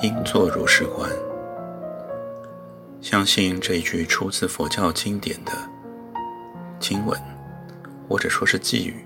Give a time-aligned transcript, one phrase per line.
[0.00, 1.10] 应作如是观。
[3.00, 5.52] 相信这一句出自佛教经典的
[6.78, 7.20] 经文，
[8.08, 9.04] 或者说是寄语，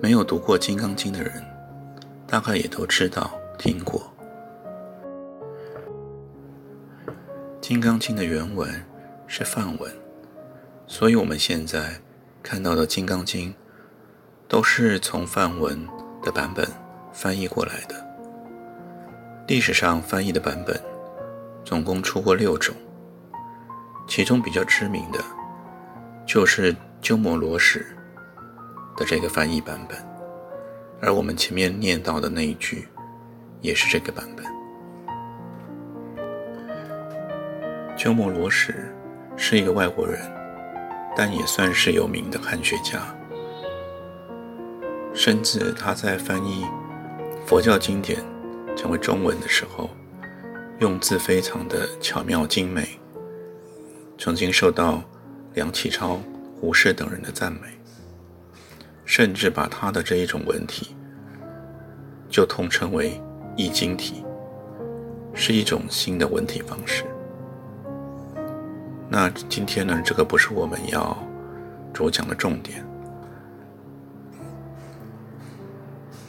[0.00, 1.44] 没有读过《金刚经》的人，
[2.26, 4.00] 大概也都知道听过。
[7.60, 8.84] 《金刚经》的原文
[9.26, 9.92] 是梵文，
[10.86, 12.00] 所以我们现在
[12.42, 13.50] 看到的《金刚经》。
[14.46, 15.88] 都是从梵文
[16.22, 16.68] 的版本
[17.12, 18.03] 翻译过来的。
[19.46, 20.74] 历史上翻译的版本
[21.64, 22.74] 总共出过六种，
[24.08, 25.22] 其中比较知名的，
[26.26, 27.84] 就是鸠摩罗什
[28.96, 29.98] 的这个翻译版本，
[31.02, 32.88] 而我们前面念到的那一句，
[33.60, 34.46] 也是这个版本。
[37.98, 38.74] 鸠摩罗什
[39.36, 40.18] 是一个外国人，
[41.14, 42.98] 但也算是有名的汉学家。
[45.12, 46.64] 甚至他在翻译
[47.46, 48.18] 佛教经典
[48.76, 49.90] 成为中文的时候，
[50.80, 52.88] 用字非常的巧妙精美，
[54.18, 55.02] 曾经受到
[55.54, 56.20] 梁启超、
[56.60, 57.60] 胡适等人的赞美，
[59.04, 60.94] 甚至把他的这一种文体
[62.28, 63.20] 就统称为
[63.56, 64.24] 易经体，
[65.32, 67.04] 是一种新的文体方式。
[69.08, 71.16] 那今天呢，这个不是我们要
[71.92, 72.84] 主讲的重点。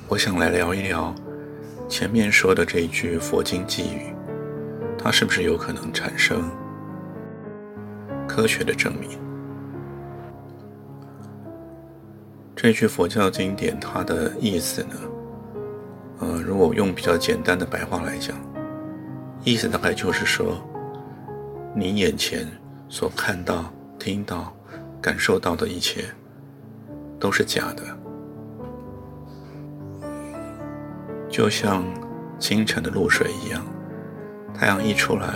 [0.08, 1.14] 我想来聊一聊
[1.88, 4.14] 前面说的这一句佛经寄语，
[4.98, 6.50] 它是不是有可能产生
[8.28, 9.10] 科学的证明？
[12.56, 14.96] 这句佛教经典它的意思呢？
[16.20, 18.36] 呃，如果用比较简单的白话来讲，
[19.44, 20.58] 意思大概就是说，
[21.76, 22.48] 你眼前
[22.90, 24.52] 所看到、听到、
[25.00, 26.06] 感受到的一切
[27.20, 28.05] 都是假的。
[31.36, 31.84] 就像
[32.40, 33.62] 清晨的露水一样，
[34.54, 35.36] 太阳一出来，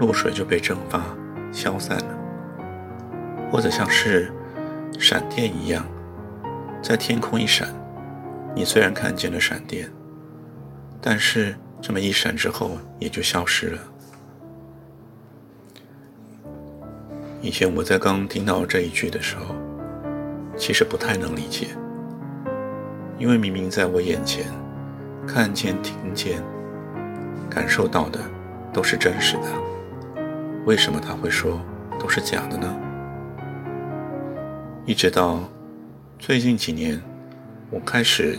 [0.00, 1.04] 露水就被蒸发、
[1.52, 4.32] 消散了；或者像是
[4.98, 5.86] 闪电一样，
[6.82, 7.68] 在天空一闪，
[8.56, 9.88] 你虽然看见了闪电，
[11.00, 13.78] 但是这么一闪之后也就消失了。
[17.40, 19.54] 以前我在刚听到这一句的时候，
[20.56, 21.68] 其实不太能理解，
[23.16, 24.52] 因为明明在我眼前。
[25.26, 26.42] 看见、听见、
[27.50, 28.20] 感受到的
[28.72, 29.42] 都是真实的，
[30.64, 31.60] 为什么他会说
[31.98, 32.76] 都是假的呢？
[34.86, 35.40] 一直到
[36.18, 37.00] 最近几年，
[37.70, 38.38] 我开始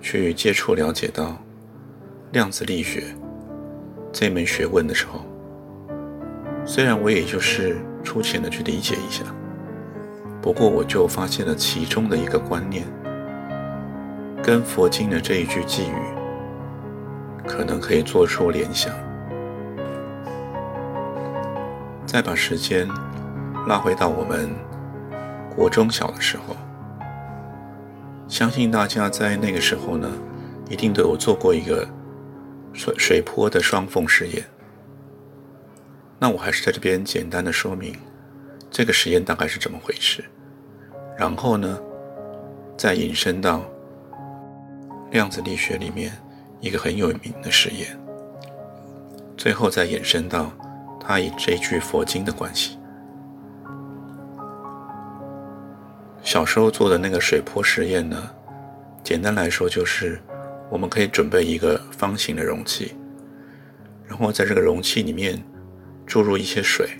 [0.00, 1.36] 去接触、了解到
[2.32, 3.04] 量子力学
[4.12, 5.20] 这门学问的时候，
[6.64, 9.24] 虽然我也就是粗浅的去理解一下，
[10.40, 12.86] 不过我就发现了其中的一个观念，
[14.42, 16.19] 跟佛经的这一句寄语。
[17.50, 18.94] 可能可以做出联想。
[22.06, 22.88] 再把时间
[23.66, 24.48] 拉回到我们
[25.56, 26.56] 国中小的时候，
[28.28, 30.08] 相信大家在那个时候呢，
[30.68, 31.86] 一定都有做过一个
[32.72, 34.44] 水水波的双缝实验。
[36.20, 37.96] 那我还是在这边简单的说明
[38.70, 40.24] 这个实验大概是怎么回事，
[41.18, 41.78] 然后呢，
[42.76, 43.62] 再引申到
[45.10, 46.12] 量子力学里面。
[46.60, 47.98] 一个很有名的实验，
[49.36, 50.52] 最后再延伸到
[51.00, 52.78] 他与这句佛经的关系。
[56.22, 58.30] 小时候做的那个水波实验呢，
[59.02, 60.20] 简单来说就是
[60.68, 62.94] 我们可以准备一个方形的容器，
[64.06, 65.42] 然后在这个容器里面
[66.06, 66.90] 注入一些水，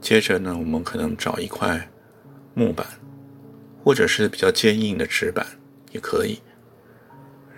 [0.00, 1.88] 接着呢，我们可能找一块
[2.54, 2.86] 木板，
[3.82, 5.44] 或者是比较坚硬的纸板
[5.90, 6.40] 也可以。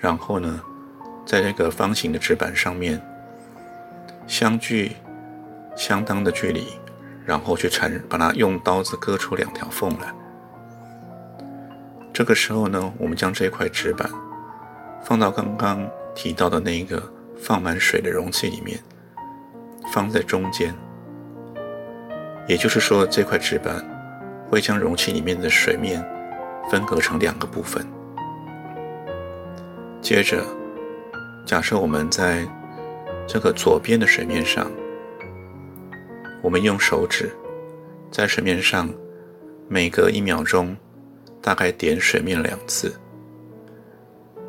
[0.01, 0.61] 然后呢，
[1.27, 3.01] 在这个方形的纸板上面
[4.27, 4.93] 相距
[5.77, 6.67] 相当的距离，
[7.25, 10.15] 然后去缠，把它用刀子割出两条缝来。
[12.13, 14.09] 这个时候呢，我们将这块纸板
[15.05, 17.03] 放到刚刚提到的那一个
[17.41, 18.79] 放满水的容器里面，
[19.93, 20.75] 放在中间。
[22.47, 23.85] 也就是说，这块纸板
[24.49, 26.05] 会将容器里面的水面
[26.71, 27.87] 分隔成两个部分。
[30.09, 30.43] 接着，
[31.45, 32.49] 假设我们在
[33.27, 34.73] 这个左边的水面上，
[36.41, 37.31] 我们用手指
[38.11, 38.89] 在水面上
[39.69, 40.75] 每隔一秒钟
[41.43, 42.99] 大概点水面两次，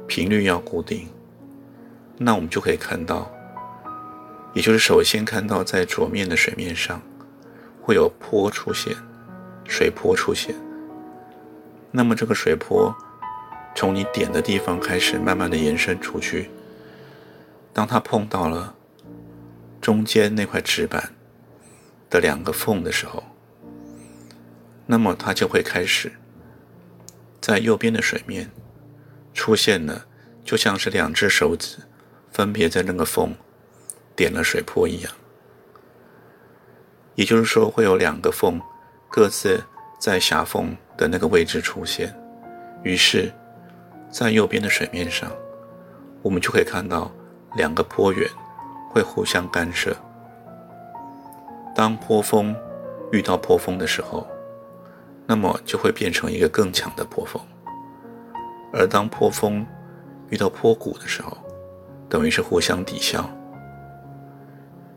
[0.08, 1.10] 频率要固定，
[2.18, 3.30] 那我们就可以看到，
[4.54, 7.02] 也就是首先看到在左面的水面上
[7.82, 8.96] 会有波出现，
[9.66, 10.56] 水波出现。
[11.92, 12.96] 那么这个水波
[13.80, 16.50] 从你点的地方开始，慢慢的延伸出去。
[17.72, 18.76] 当它碰到了
[19.80, 21.14] 中间那块纸板
[22.10, 23.24] 的两个缝的时候，
[24.86, 26.12] 那么它就会开始
[27.40, 28.52] 在右边的水面
[29.34, 30.08] 出现了，
[30.44, 31.78] 就像是两只手指
[32.34, 33.34] 分别在那个缝
[34.14, 35.14] 点了水波一样。
[37.16, 38.60] 也就是说，会有两个缝
[39.08, 39.64] 各自
[39.98, 40.76] 在狭缝。
[40.98, 42.14] 的那个位置出现，
[42.84, 43.32] 于是，
[44.10, 45.32] 在右边的水面上，
[46.22, 47.12] 我们就可以看到
[47.56, 48.30] 两个波源
[48.90, 49.96] 会互相干涉。
[51.76, 52.56] 当波峰
[53.12, 54.28] 遇到波峰的时候，
[55.26, 57.42] 那么就会变成一个更强的波峰；
[58.74, 59.66] 而当波峰
[60.30, 61.38] 遇到波谷的时候，
[62.10, 63.30] 等于是互相抵消。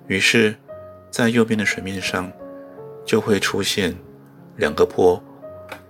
[0.07, 0.57] 于是，
[1.11, 2.33] 在右边的水面上
[3.05, 3.95] 就会出现
[4.57, 5.23] 两个波。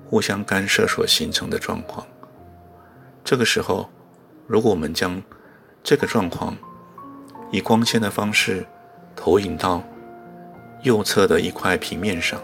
[0.05, 2.07] 互相干涉所形成的状况。
[3.25, 3.89] 这个时候，
[4.47, 5.23] 如果我们将
[5.83, 6.57] 这个状况
[7.51, 8.67] 以光线的方式
[9.15, 9.83] 投影到
[10.83, 12.41] 右侧的一块平面上，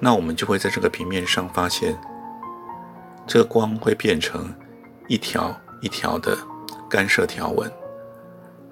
[0.00, 1.96] 那我们就会在这个平面上发现，
[3.26, 4.52] 这个光会变成
[5.06, 6.36] 一条一条的
[6.90, 7.70] 干涉条纹，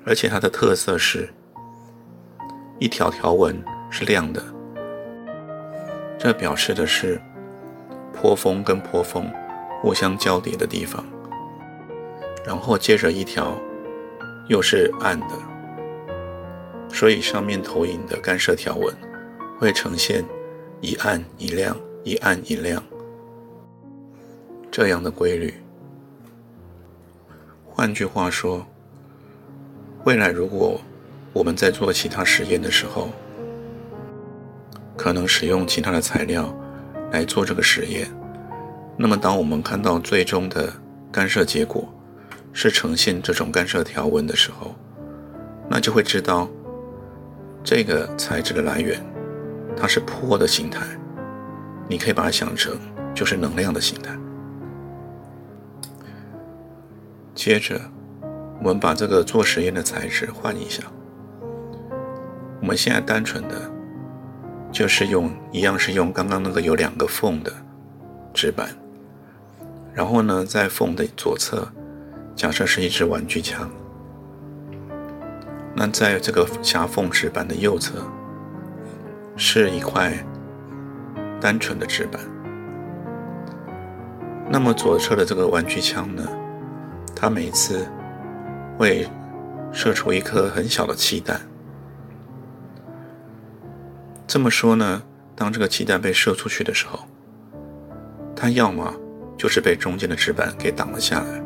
[0.04, 1.32] 而且它的特色是，
[2.78, 4.42] 一条条纹是亮的。
[6.18, 7.20] 这表示的是
[8.12, 9.30] 坡峰跟坡峰
[9.84, 11.04] 互相交叠的地方，
[12.42, 13.54] 然后接着一条
[14.48, 15.28] 又是暗的，
[16.88, 18.96] 所以上面投影的干涉条纹
[19.58, 20.24] 会呈现
[20.80, 22.82] 一暗一亮、一暗一亮
[24.70, 25.52] 这样的规律。
[27.68, 28.66] 换句话说，
[30.04, 30.80] 未来如果
[31.34, 33.10] 我们在做其他实验的时候，
[34.96, 36.50] 可能使用其他的材料
[37.12, 38.10] 来做这个实验。
[38.96, 40.72] 那么，当我们看到最终的
[41.10, 41.92] 干涉结果
[42.52, 44.74] 是呈现这种干涉条纹的时候，
[45.68, 46.48] 那就会知道
[47.62, 49.04] 这个材质的来源
[49.76, 50.80] 它是波的形态。
[51.88, 52.78] 你可以把它想成
[53.14, 54.16] 就是能量的形态。
[57.34, 57.80] 接着，
[58.60, 60.82] 我们把这个做实验的材质换一下。
[62.60, 63.70] 我们现在单纯的。
[64.72, 67.52] 就是用一样是用刚刚那个有两个缝的
[68.32, 68.70] 纸板，
[69.94, 71.68] 然后呢，在缝的左侧，
[72.34, 73.70] 假设是一支玩具枪。
[75.76, 78.04] 那在这个狭缝纸板的右侧，
[79.36, 80.12] 是一块
[81.40, 82.20] 单纯的纸板。
[84.50, 86.22] 那么左侧的这个玩具枪呢，
[87.14, 87.86] 它每次
[88.76, 89.08] 会
[89.72, 91.40] 射出一颗很小的气弹。
[94.26, 95.02] 这么说呢，
[95.34, 97.00] 当这个气弹被射出去的时候，
[98.36, 98.94] 它要么
[99.36, 101.42] 就是被中间的纸板给挡了下来，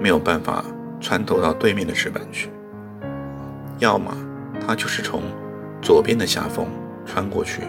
[0.00, 0.64] 没有办法
[1.00, 2.48] 穿透到对面的纸板去；
[3.78, 4.14] 要么
[4.66, 5.22] 它就是从
[5.80, 6.66] 左边的狭缝
[7.06, 7.62] 穿过去，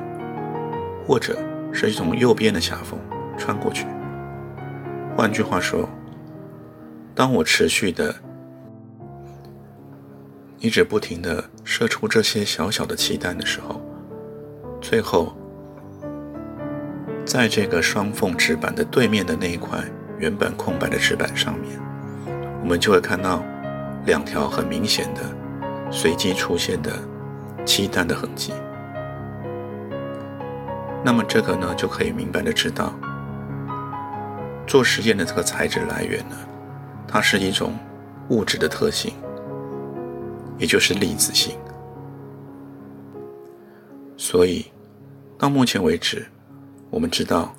[1.05, 1.37] 或者
[1.71, 2.99] 是从右边的狭缝
[3.37, 3.85] 穿过去。
[5.15, 5.87] 换句话说，
[7.13, 8.13] 当我持续的
[10.59, 13.81] 一直不停的射出这些小小的气弹的时候，
[14.81, 15.35] 最后，
[17.25, 19.79] 在这个双缝纸板的对面的那一块
[20.19, 21.79] 原本空白的纸板上面，
[22.61, 23.43] 我们就会看到
[24.05, 25.21] 两条很明显的
[25.91, 26.91] 随机出现的
[27.65, 28.53] 漆弹的痕迹。
[31.03, 32.93] 那么这个呢，就可以明白的知道，
[34.67, 36.35] 做实验的这个材质来源呢，
[37.07, 37.73] 它是一种
[38.29, 39.13] 物质的特性，
[40.59, 41.57] 也就是粒子性。
[44.15, 44.65] 所以。
[45.37, 46.25] 到目前为止，
[46.95, 47.53] 我们知道，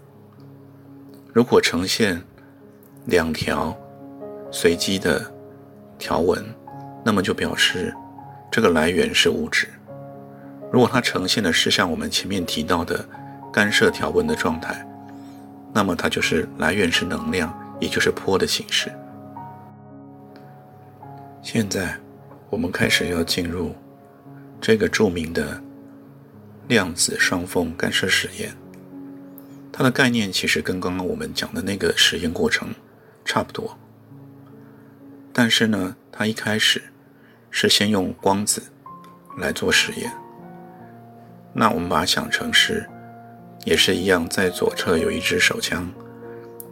[1.35, 2.19] 如果呈现
[3.05, 3.77] 两条
[4.51, 5.31] 随机的
[5.99, 6.43] 条纹，
[7.05, 7.95] 那么就表示
[8.51, 9.67] 这个来源是物质；
[10.73, 13.07] 如果它呈现的是像我们前面提到的
[13.53, 14.89] 干涉条纹的状态，
[15.71, 18.91] 那么它就是来源是能量，也就是波的形式。
[21.43, 21.95] 现在，
[22.49, 23.75] 我们开始要进入
[24.63, 25.61] 这个著名的。
[26.69, 28.53] 量子双缝干涉实验，
[29.77, 32.75] 它的概念其实跟刚刚我们讲的那个实验过程
[33.27, 33.77] 差不多，
[35.35, 36.83] 但是呢，它一开始
[37.51, 38.63] 是先用光子
[39.37, 40.11] 来做实验。
[41.53, 42.89] 那我们把它想成是，
[43.67, 45.87] 也是一样，在左侧有一支手枪。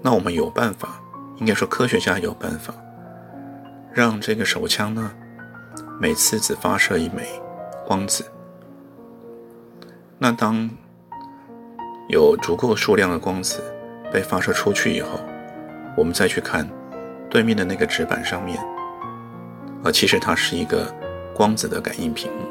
[0.00, 0.99] 那我们有办法，
[1.37, 2.75] 应该说科学家有办法，
[3.92, 5.12] 让这个手枪呢，
[6.00, 7.28] 每次只发射一枚
[7.87, 8.25] 光子。
[10.16, 10.70] 那当
[12.08, 13.62] 有足够数量的光子
[14.12, 15.20] 被发射出去以后，
[15.96, 16.68] 我们再去看
[17.30, 18.58] 对面的那个纸板上面，
[19.82, 20.92] 呃，其实它是一个
[21.34, 22.46] 光子的感应屏幕。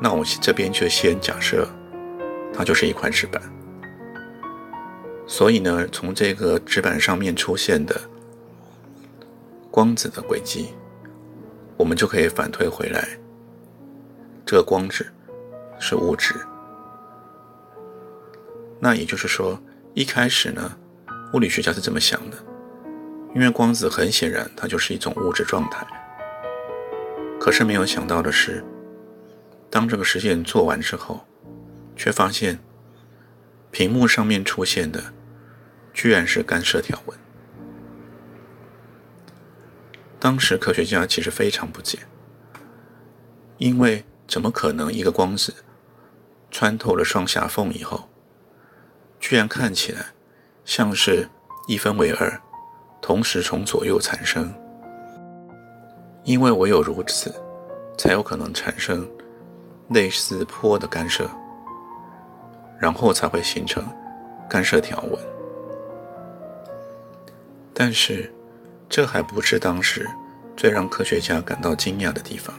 [0.00, 1.68] 那我这边就先假设
[2.54, 3.40] 它就是一块纸板。
[5.26, 8.00] 所以呢，从这个纸板上面出现的
[9.70, 10.70] 光子的轨迹，
[11.76, 13.06] 我们就可以反推回来，
[14.44, 15.06] 这个光子
[15.78, 16.34] 是物质。
[18.80, 19.62] 那也就是说，
[19.94, 20.76] 一开始呢，
[21.34, 22.36] 物理学家是这么想的，
[23.34, 25.86] 因为光子很显然它就是一种物质状态。
[27.38, 28.64] 可是没有想到的是，
[29.70, 31.26] 当这个实验做完之后，
[31.94, 32.58] 却发现
[33.70, 35.12] 屏幕上面出现的。
[35.92, 37.18] 居然是干涉条纹。
[40.20, 41.98] 当时科学家其实非常不解，
[43.58, 45.52] 因为怎么可能一个光子
[46.50, 48.08] 穿透了双狭缝以后，
[49.20, 50.06] 居然看起来
[50.64, 51.28] 像是
[51.68, 52.40] 一分为二，
[53.00, 54.52] 同时从左右产生？
[56.24, 57.32] 因为唯有如此，
[57.96, 59.08] 才有可能产生
[59.88, 61.30] 类似坡的干涉，
[62.78, 63.84] 然后才会形成
[64.48, 65.18] 干涉条纹。
[67.72, 68.32] 但是，
[68.88, 70.06] 这还不是当时
[70.56, 72.54] 最让科学家感到惊讶的地方。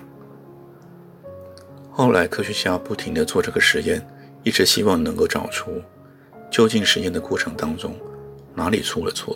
[1.92, 4.06] 后来，科学家不停地做这个实验，
[4.44, 5.82] 一直希望能够找出
[6.52, 7.96] 究竟实验的过程当中
[8.54, 9.36] 哪里出了错。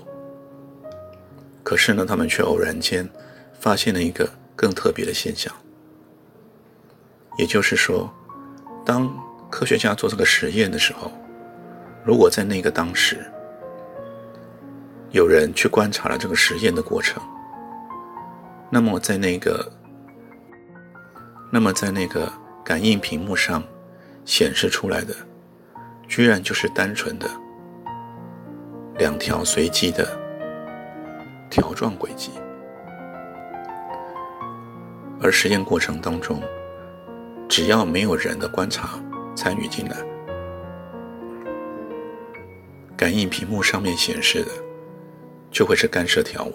[1.64, 3.10] 可是呢，他们却偶然间
[3.60, 5.52] 发现了一个更特别的现象，
[7.40, 8.08] 也就是说，
[8.86, 9.12] 当
[9.50, 11.12] 科学家做这个实验的时候，
[12.04, 13.26] 如果在那个当时，
[15.10, 17.24] 有人去观察了这个实验的过程，
[18.70, 19.72] 那么在那个，
[21.52, 22.32] 那么在那个
[22.64, 23.64] 感应屏幕上
[24.24, 25.16] 显示出来的，
[26.08, 27.30] 居然就是单纯的
[28.98, 30.08] 两条随机的
[31.50, 32.32] 条状轨迹，
[35.22, 36.42] 而实验过程当中，
[37.48, 39.00] 只要没有人的观察
[39.36, 39.98] 参与进来，
[42.96, 44.52] 感应屏幕上面显示的。
[45.52, 46.54] 就会是干涉条纹。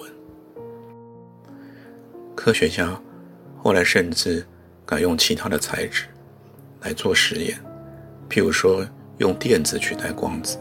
[2.35, 3.01] 科学家
[3.57, 4.47] 后来甚至
[4.85, 6.05] 改用其他的材质
[6.83, 7.59] 来做实验，
[8.29, 8.87] 譬如说
[9.21, 10.57] 用电子取代光子，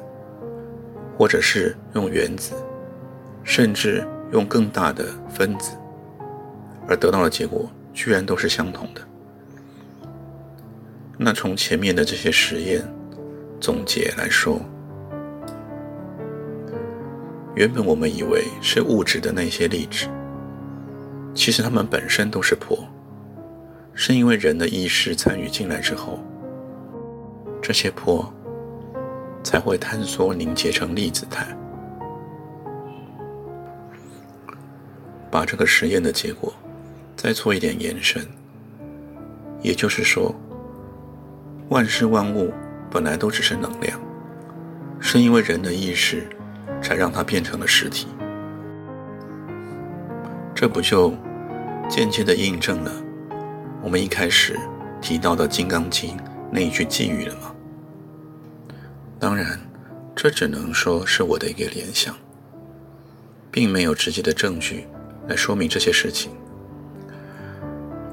[1.18, 2.54] 或者是用原子，
[3.42, 5.72] 甚至用更大的分子，
[6.86, 9.02] 而得到的结果居然都是相同的。
[11.18, 12.86] 那从前面的这些实验
[13.62, 14.60] 总结来说，
[17.56, 20.06] 原本我们以为是物质的那些粒子，
[21.34, 22.78] 其实它们本身都是波，
[23.94, 26.20] 是因为人的意识参与进来之后，
[27.62, 28.34] 这些波
[29.50, 31.44] 才会坍缩凝结成粒子态。
[35.32, 36.54] 把这个实验的结果
[37.16, 38.24] 再做一点延伸，
[39.64, 40.36] 也就是说，
[41.70, 42.54] 万事万物
[42.92, 44.00] 本来都只是能量，
[45.00, 46.28] 是因为人的意识。
[46.82, 48.08] 才让它变成了实体，
[50.56, 51.14] 这不就
[51.90, 52.92] 间接的印证了
[53.84, 54.58] 我们一开始
[55.02, 56.16] 提到的《金刚经》
[56.50, 57.54] 那一句寄语了吗？
[59.20, 59.60] 当然，
[60.16, 62.16] 这只能说是我的一个联想，
[63.52, 64.88] 并没有直接的证据
[65.28, 66.32] 来说明这些事情。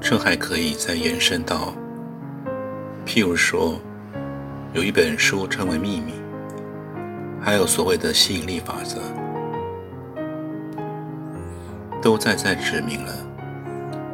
[0.01, 1.73] 这还可以再延伸到，
[3.05, 3.79] 譬如说，
[4.73, 6.11] 有一本书称为《秘密》。
[7.39, 8.99] 还有所谓的吸引力法则，
[12.01, 13.13] 都在在指明了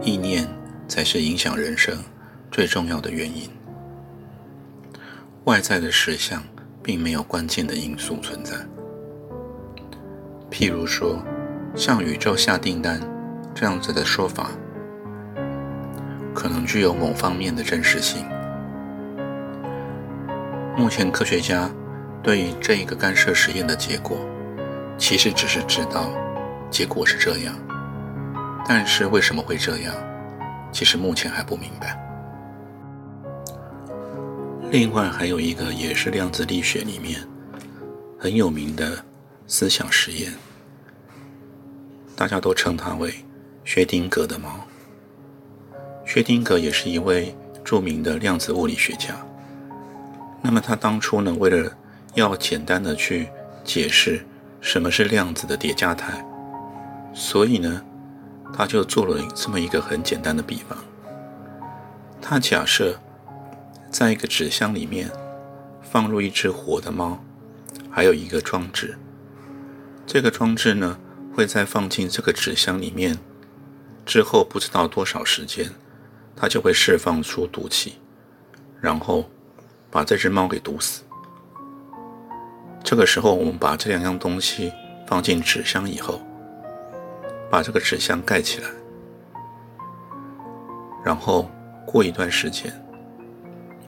[0.04, 0.48] 意念
[0.88, 1.98] 才是影响人生
[2.52, 3.50] 最重要的原因。
[5.46, 6.44] 外在的实相
[6.84, 8.56] 并没有关键的因素存在。
[10.52, 11.18] 譬如说，
[11.76, 13.00] 向宇宙下订单
[13.56, 14.52] 这样子的说法，
[16.36, 18.26] 可能具有某方面的真实性。
[20.78, 21.70] 目前科学家。
[22.24, 24.18] 对于这一个干涉实验的结果，
[24.98, 26.10] 其实只是知道
[26.72, 27.54] 结果是这样，
[28.66, 29.94] 但是为什么会这样，
[30.72, 32.02] 其实目前还不明白。
[34.74, 37.22] 另外还有一个也是量子力学里面
[38.18, 39.06] 很有名的
[39.46, 40.34] 思想实验，
[42.16, 43.14] 大家都称它为
[43.64, 44.50] 薛定谔的猫。
[46.04, 49.16] 薛定谔也是一位著名的量子物理学家。
[50.42, 51.72] 那么他当初呢，为了
[52.16, 53.30] 要简单的去
[53.64, 54.26] 解释
[54.60, 56.26] 什么是量子的叠加态，
[57.14, 57.80] 所以呢，
[58.52, 60.76] 他就做了这么一个很简单的比方。
[62.20, 63.00] 他假设
[63.94, 65.08] 在一个纸箱里面
[65.84, 67.24] 放入一只活的猫，
[67.92, 68.98] 还有一个装置。
[70.08, 70.98] 这个装置呢，
[71.36, 73.20] 会在放进这个纸箱里面
[74.04, 75.72] 之后，不知道多少时间。
[76.36, 78.00] 它就会释放出毒气，
[78.82, 79.30] 然后
[79.92, 81.04] 把这只猫给毒死。
[82.84, 84.74] 这个时候，我们把这两样东西
[85.06, 86.20] 放进纸箱以后，
[87.52, 88.68] 把这个纸箱盖起来，
[91.06, 91.48] 然后
[91.86, 92.74] 过一段时间，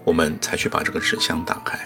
[0.05, 1.77] 我们才去把这个纸箱打开。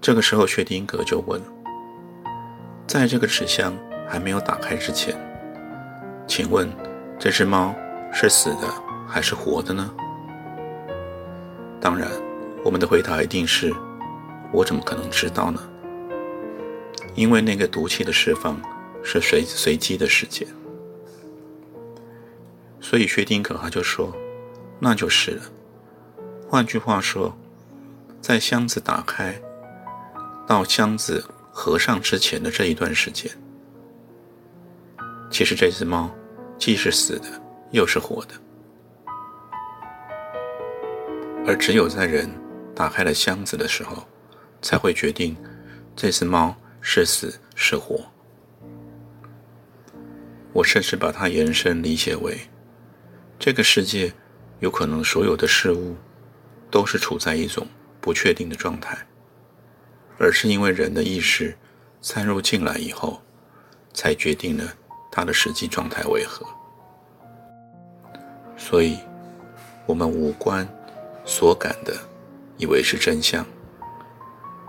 [0.00, 1.40] 这个时候，薛定谔就问：
[2.86, 3.72] 在这个纸箱
[4.08, 5.16] 还没有打开之前，
[6.26, 6.68] 请问？
[7.18, 7.72] 这只猫
[8.12, 8.66] 是死的
[9.06, 9.88] 还是活的呢？
[11.80, 12.10] 当然，
[12.64, 13.72] 我们的回答一定是：
[14.52, 15.60] 我怎么可能知道呢？
[17.14, 18.60] 因为那个毒气的释放
[19.04, 20.48] 是随随机的事件。
[22.80, 24.12] 所以薛定谔他就说
[24.82, 25.42] ：“那就是了。”
[26.50, 27.32] 换句话说，
[28.20, 29.40] 在箱子打开
[30.44, 33.30] 到箱子合上之前的这一段时间，
[35.30, 36.10] 其实这只猫。
[36.58, 37.24] 既是死的，
[37.72, 38.34] 又是活的，
[41.44, 42.30] 而只有在人
[42.72, 44.06] 打开了箱子的时候，
[44.60, 45.36] 才会决定
[45.96, 48.00] 这只猫是死是活。
[50.52, 52.38] 我甚至把它延伸理解为，
[53.40, 54.12] 这个世界
[54.62, 55.96] 有可能所有的事物
[56.70, 57.66] 都是处在一种
[58.00, 58.96] 不确定的状态，
[60.18, 61.58] 而是因为人的意识
[62.00, 63.20] 参入进来以后，
[63.92, 64.64] 才决定了。
[65.10, 66.46] 它的实际状态为何？
[68.56, 68.98] 所以，
[69.84, 70.66] 我们五官
[71.24, 71.92] 所感的，
[72.56, 73.44] 以为是真相，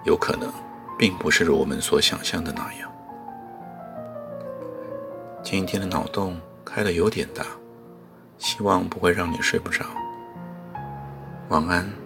[0.05, 0.51] 有可能
[0.97, 2.91] 并不是如我们所想象的那样。
[5.43, 7.45] 今天的脑洞开的有点大，
[8.43, 9.85] 希望不会让你睡不着。
[11.47, 12.02] 晚安。